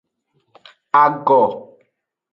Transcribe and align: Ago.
Ago. 1.03 1.39